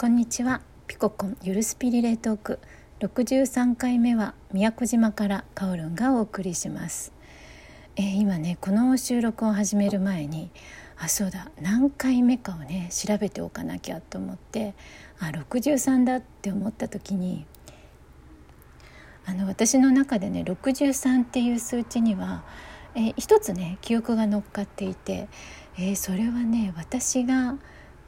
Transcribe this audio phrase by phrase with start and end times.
[0.00, 0.62] こんにちは。
[0.86, 2.58] ピココンゆるスピリレートーク。
[3.00, 7.12] 63回目は宮古島からカオルンがお送りします、
[7.96, 10.50] えー、今ねこの収録を始める前に
[10.96, 14.74] あそうだ何回目かをね調べておかなきゃと思って
[15.18, 17.44] あ63だって思った時に
[19.26, 22.42] あの私の中でね63っていう数値には、
[22.94, 25.28] えー、一つね記憶が乗っかっていて、
[25.76, 27.58] えー、それはね私が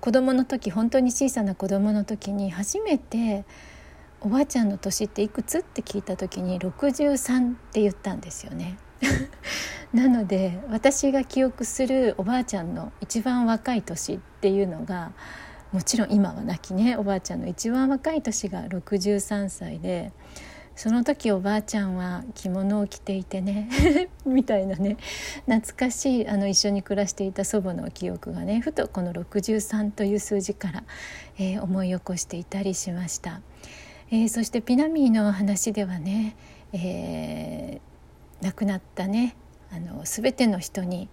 [0.00, 3.44] 子供の時本当に小さな子供の時に初めて
[4.20, 8.78] 「おばあちゃんの年っていくつ?」って聞いた時に63って言ったんですよね。
[9.92, 15.12] なので私が記憶するおばあちゃんの一番若い年っていうのが
[15.72, 20.12] もちろん今は亡きねおばあちゃんの一番若い年が63歳で
[20.76, 23.68] その時おばあちゃんは着物を着ていてね
[24.24, 24.96] みたいなね
[25.46, 30.84] 懐かしいあの一緒に暮らしていた祖母の記憶がねふとこの63という数字から、
[31.38, 33.42] えー、思い起こしていたりしました、
[34.10, 36.36] えー、そしてピナミーの話ではね、
[36.72, 39.36] えー、亡くなったね
[39.72, 41.08] あの全ての人に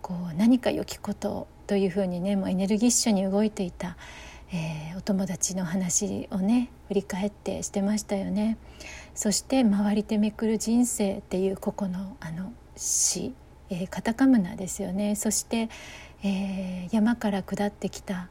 [0.00, 3.96] こう何か良きことというふうにねもうエネルギッシュに動いていた、
[4.54, 8.56] えー、お友達の話をね振り返ってしてましたよね。
[9.12, 13.34] そして「回りてめくる人生」っていうここのあの詩、
[13.68, 15.68] えー、カタカムナですよねそして、
[16.22, 18.28] えー、山から下ってきた、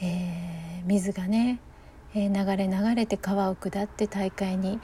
[0.00, 1.60] えー、水がね、
[2.14, 4.80] えー、流れ流れて川を下って大海に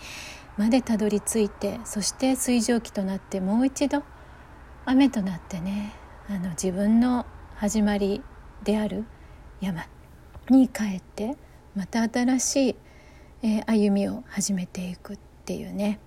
[0.57, 4.03] までたどり着いてそして水蒸気となってもう一度
[4.85, 5.93] 雨となってね
[6.29, 8.23] あの自分の始まり
[8.65, 9.05] である
[9.61, 9.87] 山
[10.51, 11.37] に帰って
[11.75, 12.77] また新しい、
[13.43, 15.99] えー、歩みを始めていくっていうね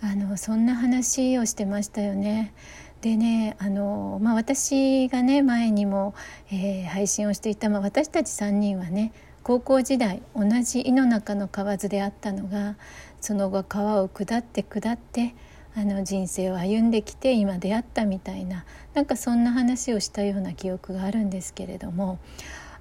[0.00, 2.52] あのそんな話をしてましたよね。
[3.00, 6.14] でねあの、まあ、私がね前にも、
[6.50, 12.76] えー、配信をしていた、まあ、私たち3人はね高校時代同じ井の中の蛙であったのが
[13.20, 15.34] その後川を下って下って
[15.76, 18.64] あの人生を歩んできて今出会ったみたいな
[18.94, 22.18] なんかそんな話をしたような記憶があるんですけれども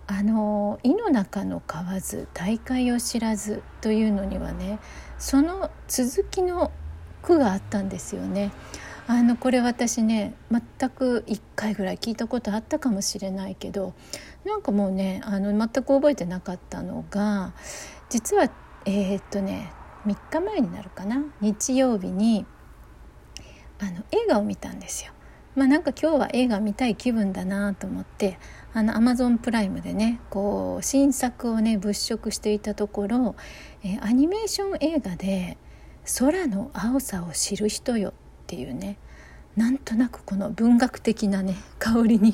[0.07, 4.79] あの「井の中の蛙大海を知らず」というのにはね
[5.17, 6.71] その続きの
[7.21, 8.51] 句があったんですよね。
[9.05, 13.93] あのこれ私ね全く1回ぐらい聞いたことあったかもしれないけど
[14.45, 17.53] なんかもうねあの全く覚えてなかったのが
[18.09, 18.49] 実は
[18.85, 19.73] えー、っとね
[20.05, 21.21] 3日前になるかな？
[21.41, 22.45] 日曜日に
[23.79, 25.11] あの映画を見たんですよ。
[25.55, 28.39] まあ、なんか今日は映画見たい気分だなと思って
[28.73, 33.35] あのアマゾンプライムでねこう新作をね物色していたところ、
[33.83, 35.57] えー、アニメーション映画で
[36.19, 38.09] 「空の青さを知る人よ」
[38.43, 38.97] っていうね
[39.55, 42.33] なんとなくこの文学的なね香りに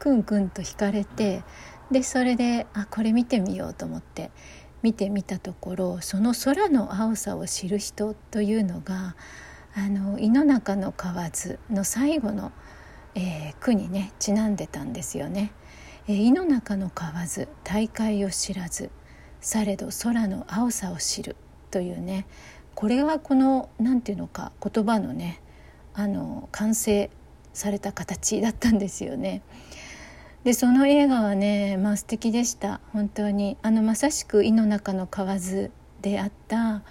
[0.00, 1.44] クンクンと惹かれて
[1.92, 4.32] でそれであこれ見てみようと思って
[4.82, 9.14] 見てみたところその空の青さを知る人というのが
[9.74, 12.52] あの井の中の蛙の最後の、
[13.14, 15.52] えー、句にねちなんでたんですよね。
[16.08, 18.90] えー、井の中の蛙大海を知らず
[19.40, 21.36] されど空の青さを知る
[21.70, 22.26] というね
[22.74, 25.40] これはこの何て言うのか言葉のね
[25.94, 27.10] あの完成
[27.52, 29.42] された形だったんですよね。
[30.44, 35.70] でその映画はねまあ素敵でした本当にあのまさしく井の中の蛙
[36.00, 36.82] であった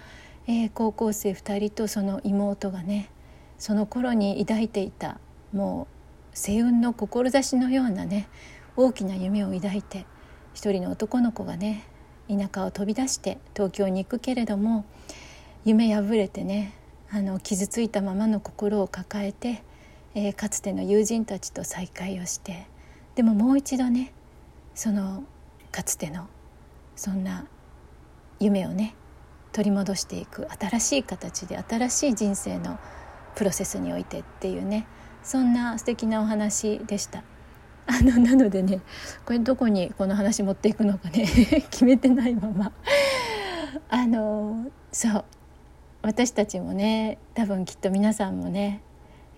[0.52, 3.08] えー、高校生2人とその妹がね
[3.56, 5.20] その頃に抱いていた
[5.52, 5.86] も
[6.32, 8.28] う星雲の志のようなね
[8.74, 10.06] 大きな夢を抱いて
[10.52, 11.84] 一人の男の子がね
[12.28, 14.84] 田舎を飛び出して東京に行くけれども
[15.64, 16.74] 夢破れてね
[17.12, 19.62] あの傷ついたままの心を抱えて、
[20.16, 22.66] えー、かつての友人たちと再会をして
[23.14, 24.12] でももう一度ね
[24.74, 25.22] その
[25.70, 26.26] かつての
[26.96, 27.46] そんな
[28.40, 28.96] 夢をね
[29.60, 32.78] 取り戻していく新しい形で新しい人生の
[33.34, 34.86] プロセスにおいてっていうね
[35.22, 37.22] そんな素敵なお話でした。
[37.86, 38.80] あのなのでね
[39.26, 41.26] これどこにこの話持っていくのかね
[41.70, 42.72] 決めてないまま
[43.90, 45.24] あのそう
[46.00, 48.80] 私たちもね多分きっと皆さんもね、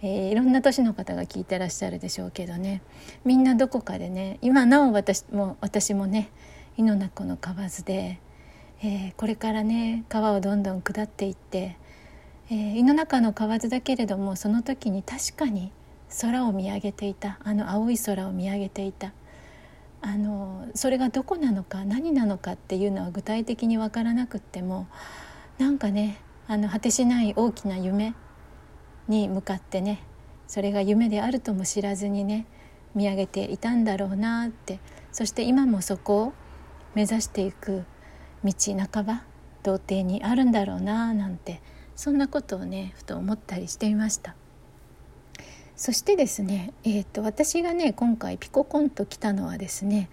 [0.02, 2.82] えー、いろんな年の方が聞いてらっしゃるでしょうけどね
[3.24, 6.30] みんなどこかでね今なお私も私もね
[6.76, 8.20] 井の中の蛙で
[8.84, 11.76] えー、これからね川をどんどん下っていって、
[12.50, 15.72] えー、胃の中の蛙だけれどもその時に確かに
[16.20, 19.12] 空を見上げていたあの青い空を見上げていた。
[20.04, 24.88] あのそれがどこなのか何なのかっていうのは具体的に分からなくっても
[25.58, 28.14] なんかねあの果てしない大きな夢
[29.06, 30.02] に向かってね
[30.48, 32.46] それが夢であるとも知らずにね
[32.96, 34.80] 見上げていたんだろうなって。
[35.12, 36.32] そして今もそこを
[36.94, 37.84] 目指していく
[38.44, 38.52] 道
[38.92, 39.24] 半ば
[39.62, 41.60] 童貞にあるんだろうななんて
[41.94, 44.34] そんなことをねふと思ったりしていました。
[45.76, 50.10] そしてですね、えーと、私がね今回ピココンと来たのはですね、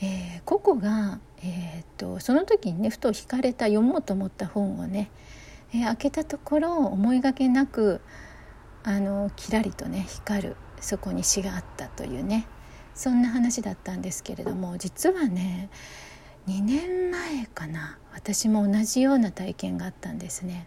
[0.00, 5.10] えー、ココが、えーと、その時にねふと惹かれた読もうと思った本をね、
[5.72, 8.00] えー、開けたところ思いがけなく
[8.84, 12.46] あのキラリとね光るそこに詩があったというね
[12.94, 15.68] そんな話だったんですけれども実はね
[16.48, 20.66] 2年前かな私も同じような体験があったんですね。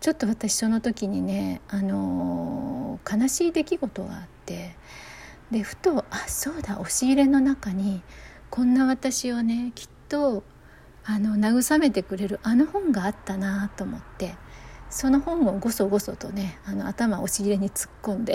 [0.00, 4.76] ちょっと私その時にね、あの、悲しい出来事があって
[5.50, 8.02] でふとあそうだ押し入れの中に
[8.50, 10.42] こんな私をねきっと
[11.04, 14.34] あの慰めてくれるあの本があったなと思って
[14.92, 18.34] その本をごそごそとねあの頭押し入れに突っ込んで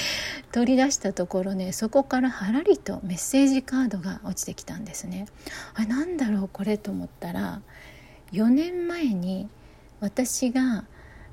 [0.52, 5.26] 取り出したところねそこからはらりとメッセージカードが落ちてきたんですね。
[5.74, 7.62] あなんだろうこれと思ったら
[8.32, 9.48] 4年前に
[10.00, 10.84] 私が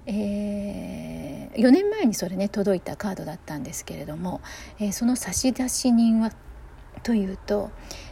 [0.08, 4.42] えー、4年前にそれね届いたカードだったんですけれども、
[4.80, 5.52] えー、その差出
[5.92, 6.32] 人は
[7.04, 7.70] というと、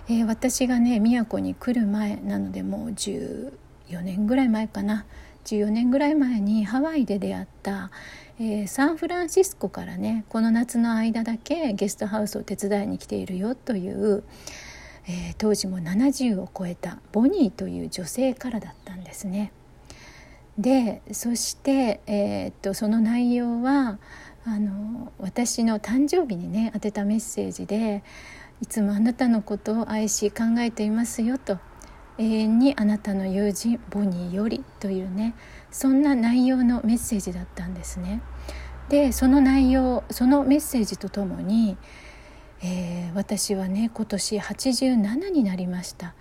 [0.07, 3.51] えー、私がね宮古に来る前なのでもう14
[4.03, 5.05] 年ぐらい前かな
[5.49, 7.89] 14年ぐらい前にハワイで出会った、
[8.39, 14.23] えー、サンフランシスコからねこの夏の間だけゲストハウスを手伝いに来ているよという、
[15.07, 19.51] えー、当時も70を超えたボニーという女性からだったんですね。
[20.57, 23.97] でそして、えー、っとその内容は
[24.45, 28.03] あの私の誕生日にね宛てたメッセージで
[28.61, 31.59] 「いつもあなたのことを愛し考えていますよ」と
[32.19, 35.33] 「永遠にあなたの友人ボニーより」というね
[35.71, 38.21] そんな内容のメッセージだったんですね。
[38.89, 41.77] でその内容そのメッセージとともに、
[42.61, 46.13] えー、私はね今年87になりました。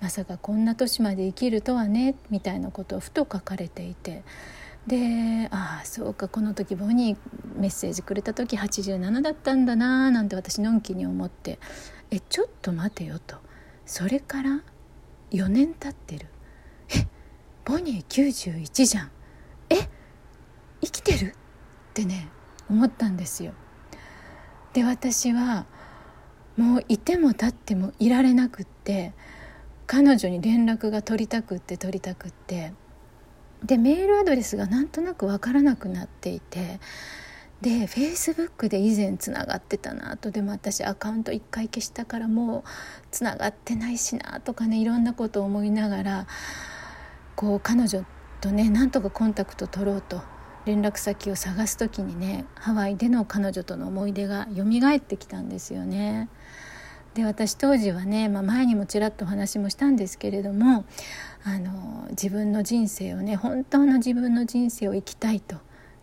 [0.00, 4.24] まさかこんな年まで生きるとはねみたいなことをふと書かれていて
[4.86, 7.18] でああそうかこの時ボニー
[7.56, 11.58] メッセージくれた時87だったんだななんて私のんきに思って
[12.10, 13.36] えちょっと待てよと
[13.86, 14.62] それから
[15.30, 16.26] 4年経ってる。
[16.94, 17.06] え
[17.64, 19.10] ボニー91じゃん。
[19.70, 19.88] え
[20.80, 21.28] 生きてる？
[21.28, 21.32] っ
[21.94, 22.28] てね
[22.68, 23.52] 思ったんですよ。
[24.72, 25.66] で私は
[26.56, 29.12] もういても立ってもいられなくって
[29.86, 32.72] 彼女に連絡が取りたくって取りたくって。
[33.64, 36.78] でメールアドレスがなんとなく分からなくなっていて
[37.60, 42.62] でフェイスブックで以前つながってたなとでも私アカウント1回消したからもう
[43.10, 46.26] つながってないしなとかねいろんなことを思いながら
[47.34, 48.04] こう彼女
[48.40, 50.20] とねなんとかコンタクト取ろうと
[50.66, 56.28] 連絡先を探す時にねハワイでの彼女との思い出が蘇ってきたんですよね。
[57.14, 60.84] で私当時はね、まあ、前にもちらっとお話もしたんですけれども
[61.44, 65.56] あの自分の人生をね本当の自分の人生を生きたいと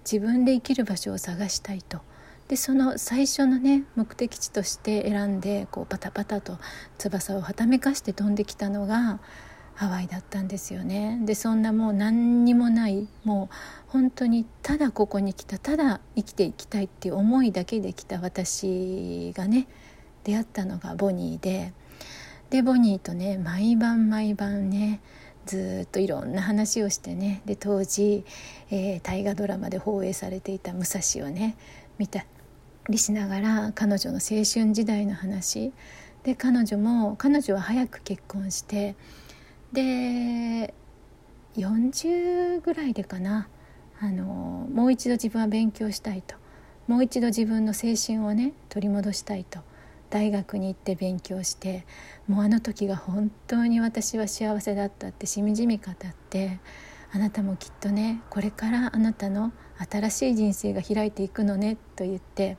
[0.04, 2.00] 自分で生きる場所を探したいと。
[2.48, 6.58] でその最初のね目的地として選んでこうパタパタと
[6.98, 9.20] 翼をはためかして飛んできたのが
[9.76, 11.20] ハワイだったんですよね。
[11.24, 13.56] でそんなもう何にもないもう
[13.88, 19.68] 本当にただここに来たただ生きていきたいっていう思いだけで来た私がね
[20.26, 21.74] 出会ったのがボニーで。
[22.50, 25.02] でボニーとね毎晩毎晩ね
[25.46, 27.42] ずっといろんな話をしてね。
[27.46, 28.26] で当時、
[28.72, 31.56] えー、大河ドラマで放映されていた「武蔵」をね
[31.98, 32.26] 見た
[32.90, 35.74] りしながら彼女の青春時代の話。
[36.24, 38.96] で彼女も彼女は早く結婚して
[39.74, 40.74] で
[41.58, 43.48] 40ぐらいでかな。
[44.00, 46.36] あのもう一度自分は勉強したいと。
[46.88, 49.60] もう一度自分の青春をね取り戻したいと。
[50.14, 51.88] 大学に行って勉強して
[52.28, 55.96] もうあの時が本当に私は幸せだったってしみじみ語っ
[56.30, 56.60] て
[57.12, 59.52] あなたもきっとねこれからあなたの
[59.92, 62.58] 新しい人生が開いていくのねと言って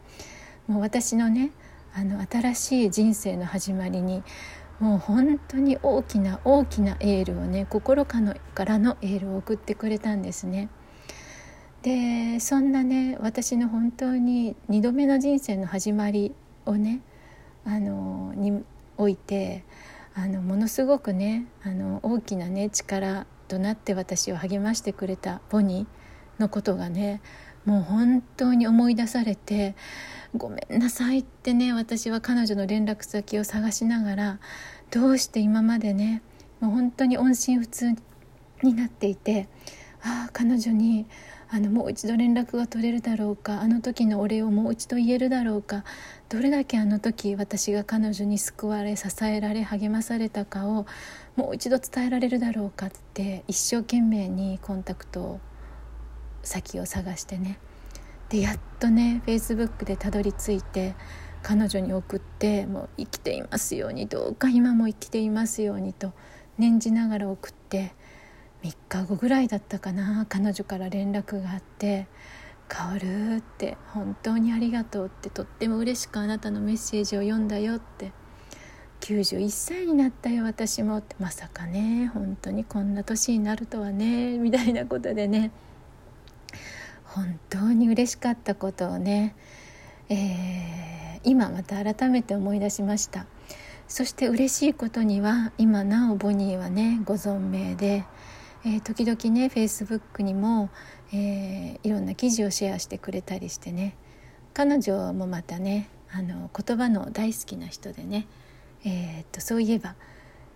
[0.66, 1.52] もう私のね
[1.94, 4.24] あの新しい人生の始まりに
[4.80, 8.18] もう本当に大きな大きなエールをね心か
[8.64, 10.70] らのエールを送ってくれたんですね。
[11.82, 16.34] でそんなね私の本当に2度目の人生の始まり
[16.66, 17.02] をね
[17.64, 18.62] あのに
[18.96, 19.64] おいて
[20.14, 27.20] あのものすごくねあの大きなね力となって私を励ましてくれたボニーのことがね
[27.64, 29.74] もう本当に思い出されて
[30.36, 34.38] 「ごめんなさい」ってね私は彼女の連絡先を探しながら
[34.90, 36.22] どうして今までね
[36.60, 37.94] もう本当に音信不通
[38.62, 39.48] になっていて
[40.04, 41.06] ああ彼女に
[41.48, 45.84] あのもう一度連絡が取れるだろうかあの時のお礼をもう一度言えるだろうか
[46.28, 50.86] どれだけあの時私が彼女に救われ支えられ励まされたかを
[51.36, 55.40] もう一度伝えられるだろうかって一生懸命にコンタクト
[56.42, 57.58] 先を探してね。
[58.28, 60.94] でやっとねフェイスブックでたどり着いて
[61.42, 66.12] 彼女に送ってもう生きていますようにどうか今も生きていますようにと
[66.58, 67.94] 念じながら送って
[68.64, 70.26] 3日後ぐらいだったかな。
[70.28, 72.06] 彼女から連絡があって
[72.66, 78.12] 「カオル」って「本当にありがとう」ってとっても嬉しくあなたのメッセージを読んだよって
[79.00, 85.50] 91歳になったよ私もってまさかね本当にこんな年になるとはねみたいなことでね
[87.04, 89.36] 本当に嬉しかったことをね、
[90.08, 93.26] えー、今また改めて思い出しました。
[93.86, 98.04] そして嬉しいことには今なおボニーはねご存命で、
[98.66, 100.70] えー、時々ねフェイスブックにも、
[101.12, 103.96] えー、いろんな記事をシェアしてくれたりしてね。
[104.54, 108.26] 彼女もまたねあの言葉の大好きな人でね、
[108.84, 109.96] えー、っとそういえば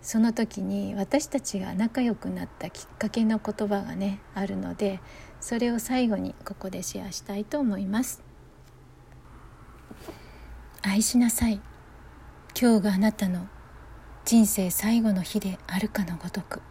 [0.01, 5.01] その時に私たちが仲良くなったきっかけの言葉がねあるので
[5.41, 8.23] それを最後にここでシェアしたいと思います。
[10.81, 11.61] 愛しなさい。
[12.59, 13.47] 今日があなたの
[14.25, 16.61] 人生最後の日であるかのごとく。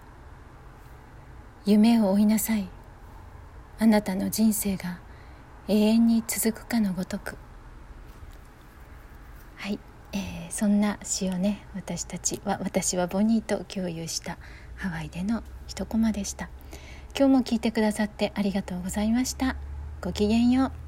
[1.67, 2.69] 夢を追いなさい。
[3.79, 4.99] あなたの人生が
[5.69, 7.37] 永遠に続くかのごとく。
[9.57, 9.79] はい、
[10.13, 14.39] えー、そんな詩をね私たちは私はボニーと共有した
[14.77, 16.49] ハワイでの一コマでした。
[17.17, 19.57] 今日も聞いてくださってありがとうございました。
[20.01, 20.88] ごきげんよう。